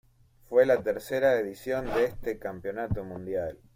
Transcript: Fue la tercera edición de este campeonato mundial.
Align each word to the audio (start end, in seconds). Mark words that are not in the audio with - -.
Fue 0.49 0.65
la 0.65 0.81
tercera 0.81 1.35
edición 1.35 1.85
de 1.93 2.05
este 2.05 2.39
campeonato 2.39 3.03
mundial. 3.03 3.59